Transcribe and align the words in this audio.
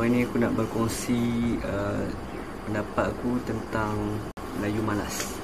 Hari 0.00 0.16
ni 0.16 0.24
aku 0.24 0.40
nak 0.40 0.56
berkongsi 0.56 1.20
uh, 1.60 2.08
pendapat 2.64 3.12
aku 3.12 3.36
tentang 3.44 4.00
Melayu 4.56 4.80
malas. 4.80 5.36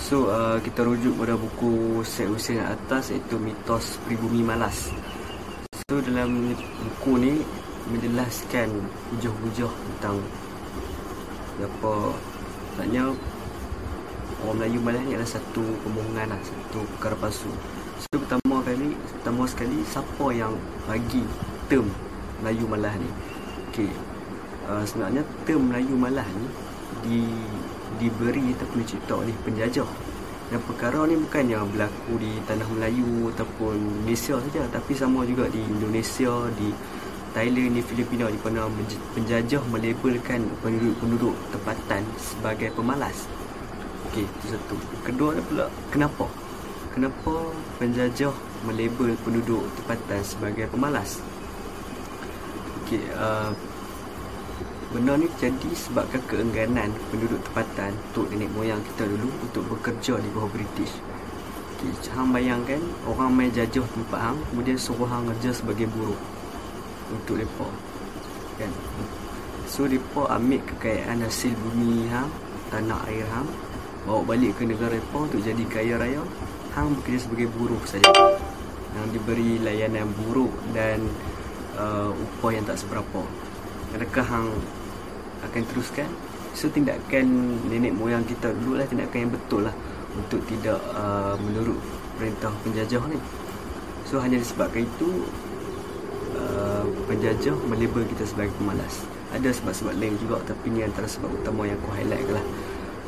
So 0.00 0.32
uh, 0.32 0.56
kita 0.64 0.80
rujuk 0.80 1.20
pada 1.20 1.36
buku 1.36 2.00
Syed 2.00 2.32
Hussein 2.32 2.64
atas 2.64 3.12
iaitu 3.12 3.36
mitos 3.36 4.00
pribumi 4.08 4.40
malas. 4.40 4.88
So 5.92 6.00
dalam 6.00 6.56
buku 6.56 7.20
ni 7.20 7.44
menjelaskan 7.92 8.80
hujah-hujah 9.12 9.68
tentang 9.68 10.24
apa 11.60 12.16
maknanya 12.80 13.12
orang 14.44 14.56
Melayu 14.64 14.78
malas 14.80 15.02
ni 15.04 15.12
adalah 15.16 15.30
satu 15.30 15.64
kebohongan 15.84 16.26
lah, 16.32 16.40
satu 16.40 16.80
perkara 16.96 17.16
palsu. 17.20 17.50
So 18.00 18.16
pertama 18.16 18.64
kali, 18.64 18.96
pertama 18.96 19.42
sekali 19.44 19.78
siapa 19.84 20.26
yang 20.32 20.54
bagi 20.88 21.22
term 21.68 21.86
Melayu 22.40 22.64
malas 22.64 22.94
ni? 22.96 23.10
Okey. 23.70 23.92
Uh, 24.70 24.84
sebenarnya 24.86 25.22
term 25.44 25.68
Melayu 25.68 25.94
malas 25.98 26.28
ni 26.36 26.46
di 27.00 27.20
diberi 27.98 28.54
ataupun 28.56 28.80
dicipta 28.84 29.14
oleh 29.18 29.34
penjajah 29.44 29.88
dan 30.50 30.60
perkara 30.66 31.06
ni 31.06 31.14
bukannya 31.14 31.62
berlaku 31.62 32.18
di 32.18 32.32
tanah 32.42 32.66
Melayu 32.74 33.30
ataupun 33.30 34.02
Malaysia 34.02 34.34
saja 34.34 34.66
tapi 34.74 34.98
sama 34.98 35.22
juga 35.22 35.46
di 35.46 35.62
Indonesia 35.62 36.50
di 36.58 36.74
Thailand 37.30 37.78
di 37.78 37.82
Filipina 37.86 38.26
di 38.26 38.38
mana 38.42 38.66
penjajah 39.14 39.62
melabelkan 39.70 40.42
penduduk-penduduk 40.58 41.34
tempatan 41.54 42.02
sebagai 42.18 42.74
pemalas 42.74 43.30
okey 44.10 44.26
itu 44.26 44.46
satu 44.50 44.74
kedua 45.06 45.38
pula 45.46 45.70
kenapa 45.94 46.26
kenapa 46.90 47.54
penjajah 47.78 48.34
melabel 48.66 49.14
penduduk 49.22 49.62
tempatan 49.78 50.20
sebagai 50.26 50.66
pemalas 50.66 51.22
okey 52.84 53.06
uh, 53.14 53.54
Benda 54.90 55.14
ni 55.14 55.30
terjadi 55.38 55.70
sebabkan 55.70 56.18
keengganan 56.26 56.90
penduduk 57.14 57.38
tempatan 57.46 57.94
untuk 58.10 58.26
nenek 58.34 58.50
moyang 58.58 58.82
kita 58.90 59.06
dulu 59.06 59.30
untuk 59.38 59.62
bekerja 59.70 60.18
di 60.18 60.26
bawah 60.34 60.50
British. 60.50 60.98
Okay, 61.78 61.94
hang 62.10 62.34
bayangkan 62.34 62.82
orang 63.06 63.30
main 63.30 63.54
jajah 63.54 63.86
tempat 63.86 64.18
hang 64.18 64.42
kemudian 64.50 64.74
suruh 64.74 65.06
hang 65.06 65.30
kerja 65.30 65.54
sebagai 65.54 65.86
buruh 65.94 66.18
untuk 67.14 67.38
depa. 67.38 67.70
Kan? 68.58 68.70
So 69.70 69.86
depa 69.86 70.26
ambil 70.26 70.58
kekayaan 70.74 71.22
hasil 71.22 71.54
bumi 71.54 72.10
hang, 72.10 72.26
tanah 72.74 72.98
air 73.06 73.30
hang, 73.30 73.46
bawa 74.04 74.24
balik 74.24 74.56
ke 74.56 74.64
negara 74.68 74.96
depa 74.96 75.18
untuk 75.26 75.40
jadi 75.42 75.64
kaya 75.66 75.94
raya. 76.00 76.22
Hang 76.76 76.94
bekerja 77.00 77.26
sebagai 77.26 77.50
buruh 77.50 77.82
saja. 77.88 78.08
Yang 78.94 79.06
diberi 79.18 79.58
layanan 79.62 80.10
buruk 80.14 80.54
dan 80.70 81.02
uh, 81.74 82.14
upah 82.14 82.50
yang 82.54 82.64
tak 82.66 82.78
seberapa. 82.78 83.22
Adakah 83.94 84.26
hang 84.26 84.48
akan 85.44 85.62
teruskan 85.72 86.08
so 86.52 86.66
tindakan 86.68 87.56
nenek 87.70 87.94
moyang 87.94 88.26
kita 88.26 88.50
dulu 88.52 88.76
lah 88.78 88.86
tindakan 88.86 89.28
yang 89.28 89.32
betul 89.32 89.60
lah 89.64 89.74
untuk 90.18 90.42
tidak 90.50 90.78
uh, 90.92 91.38
menurut 91.38 91.78
perintah 92.18 92.50
penjajah 92.66 93.02
ni 93.08 93.18
so 94.04 94.18
hanya 94.18 94.36
disebabkan 94.36 94.84
itu 94.84 95.30
uh, 96.34 96.84
penjajah 97.06 97.54
melabel 97.70 98.02
kita 98.10 98.26
sebagai 98.26 98.52
pemalas 98.58 99.06
ada 99.30 99.46
sebab-sebab 99.54 99.94
lain 99.94 100.18
juga 100.18 100.42
tapi 100.42 100.74
ni 100.74 100.82
antara 100.82 101.06
sebab 101.06 101.30
utama 101.30 101.70
yang 101.70 101.78
aku 101.78 101.90
highlight 101.94 102.28
lah 102.34 102.44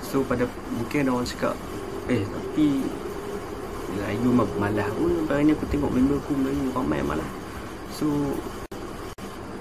so 0.02 0.20
pada 0.26 0.44
mungkin 0.74 1.06
ada 1.06 1.10
orang 1.14 1.28
cakap 1.28 1.54
eh 2.10 2.22
tapi 2.26 2.82
Melayu 3.92 4.32
malah 4.32 4.88
pun 4.96 5.28
Barang 5.28 5.44
ni 5.44 5.52
aku 5.52 5.68
tengok 5.68 5.92
member 5.92 6.16
aku 6.16 6.32
Melayu 6.32 6.72
ramai 6.72 7.04
malah 7.04 7.28
So 7.92 8.08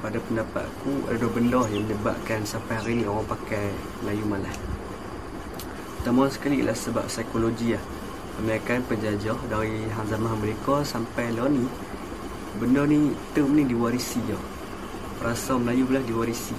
pada 0.01 0.17
pendapat 0.17 0.65
aku 0.65 0.91
ada 1.11 1.19
dua 1.19 1.29
benda 1.29 1.61
yang 1.69 1.85
menyebabkan 1.85 2.41
sampai 2.41 2.73
hari 2.73 2.93
ni 2.97 3.05
orang 3.05 3.27
pakai 3.27 3.69
Melayu 4.01 4.25
malas. 4.25 4.57
Pertama 6.01 6.25
sekali 6.31 6.63
ialah 6.63 6.73
sebab 6.73 7.05
psikologi 7.05 7.77
lah. 7.77 7.83
Kebanyakan 8.39 8.81
penjajah 8.89 9.37
dari 9.45 9.85
zaman 10.09 10.33
mereka 10.41 10.81
sampai 10.81 11.29
lah 11.37 11.45
ni 11.51 11.67
benda 12.57 12.87
ni 12.89 13.13
term 13.37 13.53
ni 13.53 13.67
diwarisi 13.67 14.23
je. 14.25 14.39
Rasa 15.21 15.59
Melayu 15.59 15.85
belah 15.85 16.01
diwarisi. 16.01 16.57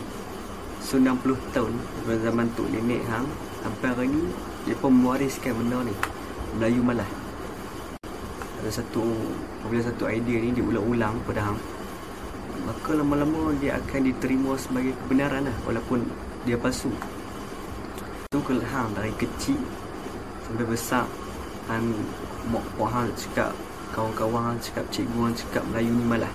So 0.82 0.98
60 0.98 1.38
tahun 1.54 1.72
pada 2.04 2.19
zaman 2.26 2.50
tu 2.59 2.66
nenek 2.66 3.06
hang 3.06 3.25
sampai 3.62 3.88
hari 3.94 4.10
ni 4.10 4.26
dia 4.66 4.75
pun 4.76 4.93
mewariskan 4.93 5.54
benda 5.54 5.87
ni. 5.87 5.94
Melayu 6.59 6.82
malas. 6.84 7.09
Ada 8.60 8.82
satu 8.82 9.06
apabila 9.62 9.82
satu 9.87 10.04
idea 10.10 10.43
ni 10.43 10.50
diulang-ulang 10.53 11.16
pada 11.25 11.50
hang 11.50 11.59
maka 12.62 12.94
lama-lama 12.94 13.50
dia 13.59 13.75
akan 13.78 14.00
diterima 14.06 14.54
sebagai 14.54 14.94
kebenaran 15.04 15.50
lah 15.50 15.56
walaupun 15.66 16.06
dia 16.47 16.54
palsu 16.54 16.91
tu 18.31 18.38
kalau 18.47 18.62
hang 18.62 18.91
dari 18.94 19.10
kecil 19.19 19.59
sampai 20.47 20.66
besar 20.66 21.06
han 21.66 21.91
mak 22.54 22.62
hang 22.78 23.10
cakap 23.19 23.50
kawan-kawan 23.91 24.54
hang 24.54 24.59
cakap 24.62 24.87
cikgu 24.94 25.19
hang 25.26 25.34
cakap 25.34 25.62
Melayu 25.75 25.91
ni 25.91 26.04
malah 26.06 26.32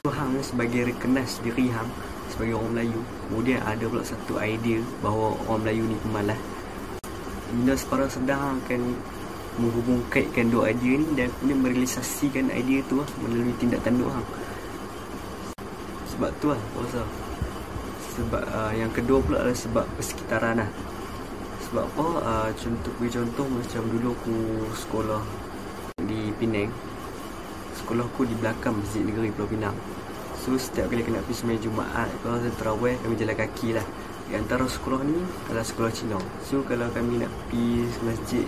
tu 0.00 0.08
hang 0.08 0.40
sebagai 0.40 0.88
recognize 0.88 1.36
diri 1.44 1.68
hang 1.68 1.88
sebagai 2.36 2.60
orang 2.60 2.72
Melayu. 2.76 3.00
Kemudian 3.32 3.58
ada 3.64 3.84
pula 3.88 4.04
satu 4.04 4.36
idea 4.36 4.84
bahawa 5.00 5.32
orang 5.48 5.64
Melayu 5.64 5.82
ni 5.88 5.96
pemalas 6.04 6.40
bila 7.46 7.72
separa 7.78 8.04
sedar 8.10 8.36
hang 8.36 8.58
akan 8.66 8.82
menghubungkan 9.56 10.46
dua 10.52 10.76
idea 10.76 11.00
ni 11.00 11.08
dan 11.16 11.32
kemudian 11.40 11.58
merealisasikan 11.64 12.52
idea 12.52 12.84
tu 12.90 13.00
lah 13.00 13.08
melalui 13.22 13.54
tindak 13.56 13.80
tanduk 13.86 14.10
hang 14.12 14.26
sebab 16.16 16.32
tu 16.40 16.48
lah 16.48 16.60
rasa? 16.80 17.04
Sebab 18.16 18.42
uh, 18.48 18.72
yang 18.72 18.88
kedua 18.96 19.20
pula 19.20 19.44
adalah 19.44 19.52
sebab 19.52 19.84
persekitaran 20.00 20.64
lah. 20.64 20.70
Sebab 21.68 21.84
apa? 21.92 22.06
Uh, 22.24 22.48
contoh 22.56 22.92
beri 22.96 23.12
contoh 23.12 23.44
macam 23.52 23.82
dulu 23.92 24.08
aku 24.16 24.36
sekolah 24.72 25.22
di 26.08 26.32
Penang. 26.40 26.72
Sekolah 27.76 28.08
aku 28.08 28.24
di 28.24 28.32
belakang 28.40 28.80
Masjid 28.80 29.04
Negeri 29.04 29.28
Pulau 29.36 29.52
Pinang 29.52 29.76
so 30.46 30.54
setiap 30.54 30.86
kali 30.94 31.02
kena 31.02 31.18
pergi 31.26 31.42
semai 31.42 31.58
Jumaat 31.58 32.06
kalau 32.22 32.38
saya 32.38 32.54
terawih 32.54 32.94
kami 33.02 33.18
jalan 33.18 33.34
kaki 33.34 33.74
lah. 33.74 33.82
Di 34.30 34.38
antara 34.38 34.62
sekolah 34.70 35.02
ni 35.02 35.18
adalah 35.50 35.66
sekolah 35.66 35.90
Cina 35.90 36.18
so 36.46 36.62
kalau 36.62 36.86
kami 36.94 37.18
nak 37.18 37.30
pergi 37.50 37.82
Masjid 38.06 38.46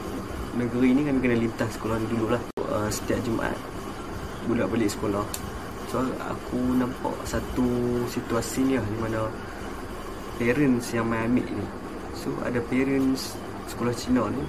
Negeri 0.54 0.94
ni 0.94 1.03
kami 1.03 1.19
kena 1.19 1.37
lintas 1.42 1.75
sekolah 1.75 1.98
ni 1.98 2.06
dulu 2.06 2.26
lah. 2.31 2.42
Uh, 2.70 2.87
setiap 2.87 3.19
Jumaat 3.26 3.58
budak 4.47 4.70
balik 4.70 4.94
sekolah. 4.94 5.26
So 5.91 6.06
aku 6.22 6.60
nampak 6.78 7.16
satu 7.25 7.66
situasi 8.12 8.60
ni 8.60 8.72
lah 8.76 8.84
Di 8.84 8.98
mana 9.00 9.20
Parents 10.37 10.84
yang 10.92 11.08
main 11.08 11.32
ambil 11.32 11.48
ni. 11.48 11.66
So 12.12 12.28
ada 12.44 12.60
parents 12.69 13.41
Sekolah 13.72 13.97
Cina 13.97 14.28
ni 14.28 14.44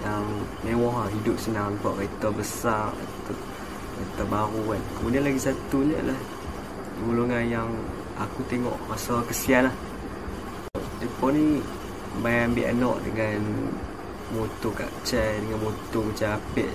Yang 0.00 0.24
mewah 0.64 1.04
lah 1.04 1.08
Hidup 1.12 1.36
senang 1.36 1.76
Nampak 1.76 2.00
kereta 2.00 2.28
besar 2.32 2.88
Kereta, 3.28 4.24
baru 4.32 4.64
kan. 4.72 4.82
Kemudian 4.96 5.28
lagi 5.28 5.40
satu 5.44 5.84
ni 5.84 5.92
adalah 5.92 6.16
Golongan 6.98 7.46
yang 7.46 7.70
Aku 8.18 8.42
tengok 8.50 8.74
Masa 8.90 9.22
kesian 9.30 9.70
lah. 9.70 9.74
Mereka 10.98 11.26
ni 11.30 11.62
Main 12.18 12.50
ambil 12.50 12.66
anak 12.74 12.96
dengan 13.06 13.38
Motor 14.34 14.72
kat 14.74 14.90
Chai 15.06 15.38
Dengan 15.38 15.62
motor 15.62 16.02
macam 16.10 16.34
apik 16.34 16.70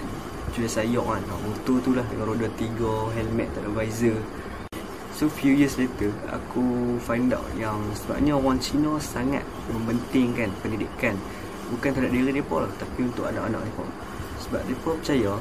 jual 0.54 0.70
sayok 0.70 1.06
kan. 1.18 1.24
Motor 1.26 1.76
tu 1.82 1.92
lah 1.98 2.06
dengan 2.08 2.30
roda 2.30 2.46
tiga 2.62 3.10
Helmet 3.18 3.50
tak 3.58 3.66
ada 3.66 3.74
visor. 3.74 4.22
So 5.18 5.26
few 5.26 5.52
years 5.52 5.76
later 5.82 6.14
Aku 6.30 6.96
find 7.04 7.34
out 7.34 7.44
yang 7.60 7.82
Sebabnya 7.98 8.38
orang 8.38 8.62
Cina 8.64 8.96
sangat 9.02 9.44
Mempentingkan 9.68 10.54
pendidikan. 10.64 11.20
Bukan 11.74 11.90
terhadap 11.92 12.14
diri 12.14 12.32
mereka 12.32 12.64
lah 12.64 12.72
Tapi 12.80 13.00
untuk 13.02 13.28
anak-anak 13.28 13.60
mereka. 13.66 13.86
Sebab 14.46 14.62
mereka 14.64 14.90
percaya 14.96 15.32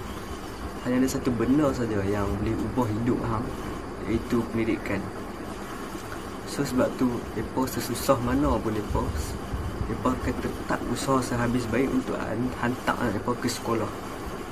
Hanya 0.83 0.97
ada 0.99 1.09
satu 1.13 1.29
benda 1.31 1.69
saja 1.71 1.99
Yang 2.03 2.27
boleh 2.43 2.55
ubah 2.59 2.87
hidup 2.91 3.21
hang 3.29 3.47
Iaitu 4.09 4.43
pendidikan. 4.51 5.01
So 6.51 6.61
sebab 6.67 6.93
tu 7.01 7.09
Mereka 7.33 7.65
sesusah 7.65 8.21
mana 8.21 8.61
pun 8.61 8.77
mereka 8.77 9.03
Mereka 9.89 10.09
akan 10.13 10.35
tetap 10.45 10.81
usaha 10.93 11.19
sehabis 11.25 11.65
baik 11.73 11.89
Untuk 11.89 12.19
hantar 12.61 12.97
anak 13.01 13.23
mereka 13.23 13.33
ke 13.41 13.49
sekolah. 13.49 13.89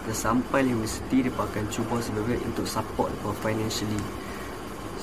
Dan 0.08 0.16
sampai 0.16 0.64
universiti 0.64 1.28
dia 1.28 1.32
akan 1.34 1.64
cuba 1.68 2.00
sebagai 2.00 2.40
untuk 2.42 2.64
support 2.64 3.12
mereka 3.12 3.36
financially 3.44 4.00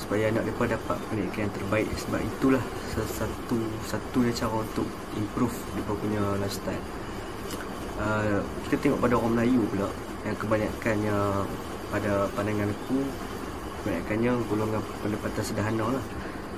supaya 0.08 0.32
anak 0.32 0.48
mereka 0.48 0.80
dapat 0.80 0.96
pendidikan 1.12 1.40
yang 1.46 1.54
terbaik. 1.54 1.88
Sebab 2.00 2.20
itulah 2.24 2.64
satu 2.96 3.58
satu 3.84 4.18
cara 4.32 4.56
untuk 4.56 4.88
improve 5.14 5.52
mereka 5.76 5.92
punya 6.00 6.22
lifestyle. 6.40 6.84
Uh, 7.98 8.40
kita 8.64 8.88
tengok 8.88 9.04
pada 9.04 9.14
orang 9.20 9.32
Melayu 9.36 9.62
pula 9.68 9.88
yang 10.24 10.36
kebanyakannya 10.40 11.16
pada 11.92 12.12
pandangan 12.32 12.70
aku 12.72 13.04
kebanyakannya 13.80 14.32
golongan 14.50 14.82
pendapatan 15.00 15.42
sederhana 15.42 15.86
lah. 15.94 16.04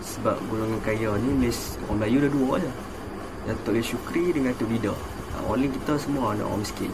Sebab 0.00 0.36
golongan 0.48 0.80
kaya 0.80 1.12
ni 1.20 1.52
orang 1.86 1.98
Melayu 2.00 2.18
dah 2.24 2.32
dua 2.32 2.52
je. 2.60 2.72
Datuk 3.48 3.72
Lee 3.76 3.84
Syukri 3.84 4.24
dengan 4.32 4.52
Datuk 4.56 4.68
Lida. 4.72 4.94
Awalnya 5.40 5.68
kita 5.76 5.92
semua 6.00 6.36
anak 6.36 6.46
orang 6.48 6.60
miskin. 6.64 6.92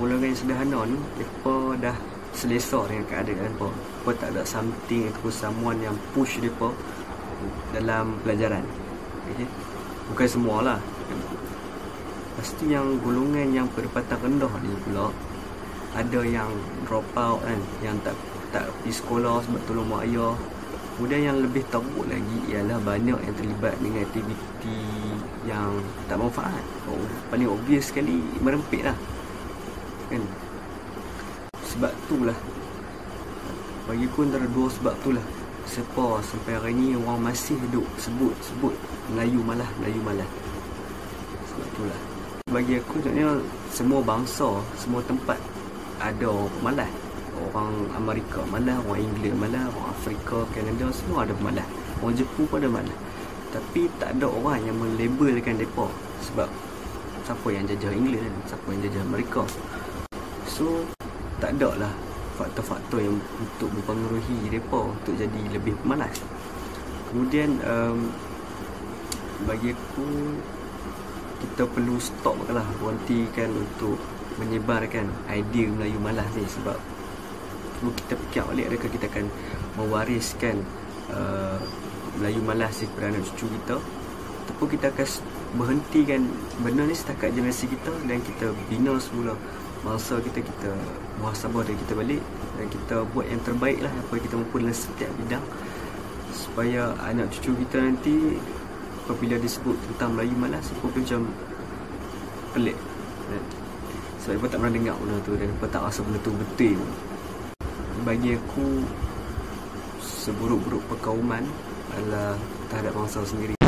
Golongan 0.00 0.32
yang 0.32 0.40
sederhana 0.40 0.78
ni 0.88 0.96
Mereka 0.96 1.56
dah 1.84 1.96
selesa 2.32 2.80
dengan 2.88 3.04
keadaan 3.10 3.38
mereka. 3.38 3.68
Mereka 3.70 4.10
tak 4.18 4.28
ada 4.34 4.42
something 4.46 5.02
ataupun 5.10 5.32
someone 5.34 5.78
yang 5.82 5.96
push 6.14 6.38
mereka 6.40 6.70
Dalam 7.74 8.18
pelajaran. 8.22 8.64
Okay? 9.34 9.46
Bukan 10.10 10.28
semua 10.28 10.58
lah. 10.64 10.78
Pasti 12.32 12.72
yang 12.72 12.96
golongan 13.04 13.52
yang 13.52 13.68
pendapatan 13.76 14.18
rendah 14.18 14.52
ni 14.64 14.72
pula 14.88 15.12
Ada 15.92 16.20
yang 16.24 16.48
drop 16.88 17.04
out 17.12 17.44
kan 17.44 17.60
Yang 17.84 17.96
tak 18.08 18.16
tak 18.52 18.68
pergi 18.68 18.92
sekolah 18.92 19.40
sebab 19.48 19.60
tolong 19.64 19.88
mak 19.88 20.04
ayah 20.04 20.36
Kemudian 20.92 21.34
yang 21.34 21.38
lebih 21.40 21.64
teruk 21.72 22.04
lagi 22.04 22.38
ialah 22.52 22.76
banyak 22.84 23.16
yang 23.16 23.34
terlibat 23.40 23.74
dengan 23.80 24.04
aktiviti 24.04 24.78
yang 25.48 25.80
tak 26.04 26.20
manfaat. 26.20 26.62
Oh, 26.84 27.00
paling 27.32 27.48
obvious 27.48 27.88
sekali 27.88 28.20
merempit 28.44 28.84
lah. 28.84 28.96
Kan? 30.12 30.20
Sebab 31.74 31.92
tu 32.12 32.22
lah. 32.28 32.36
Bagi 33.88 34.04
aku 34.04 34.28
antara 34.28 34.44
dua 34.52 34.68
sebab 34.68 34.94
tu 35.00 35.16
lah. 35.16 35.24
Sepa 35.64 36.20
sampai 36.20 36.60
hari 36.60 36.76
ni 36.76 36.92
orang 36.92 37.24
masih 37.32 37.56
duduk 37.66 37.88
sebut-sebut 37.96 38.76
Melayu 39.16 39.40
malah, 39.40 39.66
Melayu 39.80 40.00
malah. 40.04 40.28
Sebab 41.50 41.66
tu 41.72 41.82
lah. 41.88 42.00
Bagi 42.52 42.76
aku 42.76 43.00
sebenarnya 43.00 43.40
semua 43.72 44.04
bangsa, 44.04 44.60
semua 44.76 45.00
tempat 45.08 45.40
ada 46.04 46.30
pemalas 46.60 47.01
orang 47.38 47.88
Amerika 47.96 48.40
malah, 48.48 48.76
orang 48.84 49.00
Inggeris 49.02 49.34
malah, 49.36 49.64
orang 49.72 49.88
Afrika, 49.92 50.38
Kanada 50.52 50.86
semua 50.92 51.24
ada 51.24 51.34
malah. 51.40 51.66
Orang 52.00 52.14
Jepun 52.18 52.44
pun 52.48 52.56
ada 52.60 52.68
malah. 52.68 52.98
Tapi 53.52 53.88
tak 54.00 54.16
ada 54.16 54.26
orang 54.28 54.60
yang 54.64 54.76
melabelkan 54.76 55.60
mereka 55.60 55.86
sebab 56.24 56.48
siapa 57.24 57.48
yang 57.52 57.64
jajah 57.68 57.92
Inggeris 57.92 58.22
kan, 58.22 58.34
siapa 58.52 58.66
yang 58.72 58.80
jajah 58.88 59.02
Amerika. 59.06 59.42
So, 60.48 60.84
tak 61.40 61.56
ada 61.58 61.88
lah 61.88 61.92
faktor-faktor 62.36 62.98
yang 63.04 63.16
untuk 63.38 63.68
mempengaruhi 63.70 64.36
mereka 64.48 64.78
untuk 64.88 65.14
jadi 65.14 65.40
lebih 65.52 65.76
pemalas. 65.84 66.16
Kemudian, 67.12 67.60
um, 67.68 68.08
bagi 69.44 69.76
aku, 69.76 70.06
kita 71.42 71.66
perlu 71.68 71.98
stop 71.98 72.38
lah 72.48 72.64
berhentikan 72.78 73.50
untuk 73.52 73.98
menyebarkan 74.40 75.10
idea 75.28 75.68
Melayu 75.68 75.98
malas 76.00 76.24
ni 76.38 76.46
sebab 76.48 76.78
perlu 77.82 77.98
kita 77.98 78.14
fikir 78.14 78.42
balik 78.46 78.66
adakah 78.70 78.90
kita 78.94 79.06
akan 79.10 79.26
mewariskan 79.74 80.56
uh, 81.10 81.58
Melayu 82.22 82.38
malas 82.46 82.78
kepada 82.78 83.10
anak 83.10 83.26
cucu 83.34 83.50
kita. 83.58 83.76
Ataupun 84.46 84.66
kita 84.70 84.86
akan 84.94 85.08
berhentikan 85.58 86.20
benda 86.62 86.86
ni 86.86 86.94
setakat 86.94 87.34
generasi 87.34 87.66
kita 87.66 87.90
dan 88.06 88.22
kita 88.22 88.54
bina 88.70 88.94
semula 89.02 89.34
masa 89.82 90.22
kita 90.22 90.46
kita 90.46 90.70
muhasabah 91.18 91.66
dari 91.66 91.74
kita 91.74 91.92
balik 91.98 92.22
dan 92.54 92.66
kita 92.70 92.96
buat 93.10 93.26
yang 93.26 93.42
terbaik 93.42 93.82
lah 93.82 93.90
apa 93.90 94.14
kita 94.14 94.38
mampu 94.38 94.62
dalam 94.62 94.76
setiap 94.76 95.10
bidang. 95.18 95.44
Supaya 96.30 96.94
anak 97.02 97.34
cucu 97.34 97.50
kita 97.66 97.82
nanti 97.82 98.38
apabila 99.02 99.34
disebut 99.42 99.74
tentang 99.90 100.14
Melayu 100.14 100.38
malas 100.38 100.70
itu 100.70 100.86
macam 100.86 101.20
pelik. 102.54 102.78
Sebab 104.22 104.38
mereka 104.38 104.54
tak 104.54 104.58
pernah 104.62 104.74
dengar 104.78 104.96
benda 105.02 105.16
tu 105.26 105.32
dan 105.34 105.46
mereka 105.50 105.66
tak 105.66 105.82
rasa 105.82 106.00
benda 106.06 106.18
tu 106.22 106.30
betul 106.30 106.78
bagi 108.02 108.34
aku 108.34 108.82
seburuk-buruk 110.02 110.82
perkauman 110.90 111.46
adalah 111.94 112.34
terhadap 112.66 112.92
bangsa 112.98 113.22
sendiri. 113.22 113.61